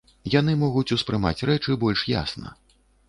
[0.35, 2.59] Яны могуць успрымаць рэчы больш ясна.